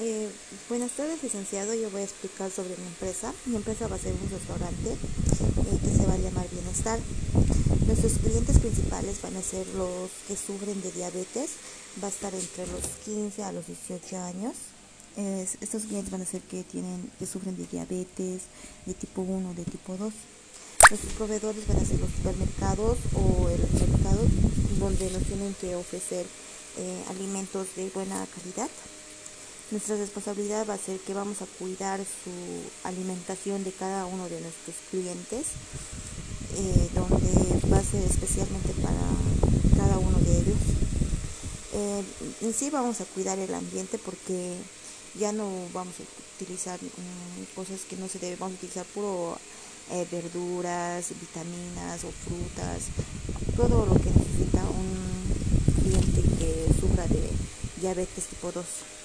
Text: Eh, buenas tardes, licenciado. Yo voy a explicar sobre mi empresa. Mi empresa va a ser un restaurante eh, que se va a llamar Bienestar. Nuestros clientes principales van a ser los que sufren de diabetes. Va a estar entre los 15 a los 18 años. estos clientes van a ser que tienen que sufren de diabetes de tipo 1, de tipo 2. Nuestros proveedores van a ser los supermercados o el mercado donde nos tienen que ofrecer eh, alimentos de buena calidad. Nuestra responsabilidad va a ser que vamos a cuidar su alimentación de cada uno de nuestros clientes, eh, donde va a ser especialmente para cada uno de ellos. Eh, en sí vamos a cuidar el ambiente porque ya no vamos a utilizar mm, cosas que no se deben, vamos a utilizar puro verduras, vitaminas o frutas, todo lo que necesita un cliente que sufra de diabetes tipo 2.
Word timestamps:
Eh, 0.00 0.28
buenas 0.68 0.90
tardes, 0.92 1.22
licenciado. 1.22 1.74
Yo 1.74 1.90
voy 1.90 2.02
a 2.02 2.04
explicar 2.04 2.50
sobre 2.50 2.76
mi 2.76 2.86
empresa. 2.86 3.32
Mi 3.46 3.56
empresa 3.56 3.86
va 3.88 3.96
a 3.96 3.98
ser 3.98 4.12
un 4.12 4.30
restaurante 4.30 4.90
eh, 4.90 5.78
que 5.80 5.96
se 5.96 6.06
va 6.06 6.14
a 6.14 6.18
llamar 6.18 6.46
Bienestar. 6.50 6.98
Nuestros 7.86 8.12
clientes 8.14 8.58
principales 8.58 9.22
van 9.22 9.36
a 9.36 9.42
ser 9.42 9.66
los 9.68 10.10
que 10.26 10.36
sufren 10.36 10.80
de 10.82 10.92
diabetes. 10.92 11.50
Va 12.02 12.08
a 12.08 12.10
estar 12.10 12.34
entre 12.34 12.66
los 12.66 12.82
15 13.04 13.44
a 13.44 13.52
los 13.52 13.66
18 13.66 14.18
años. 14.18 14.54
estos 15.60 15.82
clientes 15.84 16.10
van 16.10 16.22
a 16.22 16.26
ser 16.26 16.40
que 16.42 16.64
tienen 16.64 17.10
que 17.18 17.26
sufren 17.26 17.56
de 17.56 17.66
diabetes 17.66 18.42
de 18.86 18.94
tipo 18.94 19.22
1, 19.22 19.54
de 19.54 19.64
tipo 19.64 19.96
2. 19.96 20.12
Nuestros 20.90 21.12
proveedores 21.14 21.66
van 21.68 21.78
a 21.78 21.84
ser 21.84 22.00
los 22.00 22.10
supermercados 22.10 22.98
o 23.14 23.48
el 23.48 23.60
mercado 23.60 24.26
donde 24.78 25.10
nos 25.10 25.22
tienen 25.22 25.54
que 25.60 25.76
ofrecer 25.76 26.26
eh, 26.78 27.04
alimentos 27.10 27.68
de 27.76 27.90
buena 27.90 28.26
calidad. 28.26 28.70
Nuestra 29.70 29.96
responsabilidad 29.96 30.66
va 30.68 30.74
a 30.74 30.78
ser 30.78 30.98
que 31.00 31.12
vamos 31.12 31.42
a 31.42 31.46
cuidar 31.58 32.00
su 32.00 32.88
alimentación 32.88 33.62
de 33.62 33.72
cada 33.72 34.06
uno 34.06 34.28
de 34.28 34.40
nuestros 34.40 34.76
clientes, 34.90 35.46
eh, 36.56 36.88
donde 36.94 37.68
va 37.70 37.78
a 37.78 37.84
ser 37.84 38.02
especialmente 38.04 38.72
para 38.82 38.96
cada 39.76 39.98
uno 39.98 40.18
de 40.18 40.38
ellos. 40.38 40.56
Eh, 41.74 42.04
en 42.40 42.54
sí 42.54 42.70
vamos 42.70 43.00
a 43.02 43.04
cuidar 43.04 43.38
el 43.38 43.52
ambiente 43.52 43.98
porque 43.98 44.56
ya 45.18 45.32
no 45.32 45.50
vamos 45.74 45.94
a 46.00 46.42
utilizar 46.42 46.78
mm, 46.82 47.54
cosas 47.54 47.80
que 47.88 47.96
no 47.96 48.08
se 48.08 48.18
deben, 48.18 48.38
vamos 48.38 48.54
a 48.54 48.58
utilizar 48.58 48.86
puro 48.86 49.36
verduras, 50.10 51.10
vitaminas 51.20 52.04
o 52.04 52.12
frutas, 52.12 52.84
todo 53.56 53.84
lo 53.84 53.94
que 53.94 54.08
necesita 54.08 54.64
un 54.70 55.12
cliente 55.82 56.22
que 56.38 56.66
sufra 56.80 57.06
de 57.06 57.28
diabetes 57.82 58.28
tipo 58.28 58.52
2. 58.52 59.01